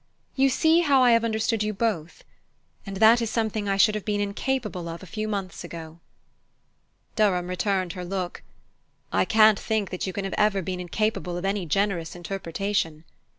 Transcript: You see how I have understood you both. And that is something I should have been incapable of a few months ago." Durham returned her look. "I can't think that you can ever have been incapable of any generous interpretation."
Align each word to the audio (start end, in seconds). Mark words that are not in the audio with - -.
You 0.35 0.49
see 0.49 0.79
how 0.79 1.03
I 1.03 1.11
have 1.11 1.23
understood 1.23 1.61
you 1.61 1.75
both. 1.75 2.23
And 2.87 2.97
that 2.97 3.21
is 3.21 3.29
something 3.29 3.69
I 3.69 3.77
should 3.77 3.93
have 3.93 4.03
been 4.03 4.19
incapable 4.19 4.89
of 4.89 5.03
a 5.03 5.05
few 5.05 5.27
months 5.27 5.63
ago." 5.63 5.99
Durham 7.15 7.47
returned 7.47 7.93
her 7.93 8.03
look. 8.03 8.41
"I 9.13 9.25
can't 9.25 9.59
think 9.59 9.91
that 9.91 10.07
you 10.07 10.11
can 10.13 10.25
ever 10.39 10.57
have 10.57 10.65
been 10.65 10.79
incapable 10.79 11.37
of 11.37 11.45
any 11.45 11.67
generous 11.67 12.15
interpretation." 12.15 13.03